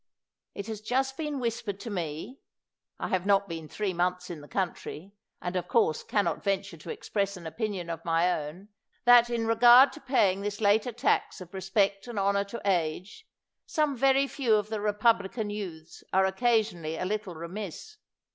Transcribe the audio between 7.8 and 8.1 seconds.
of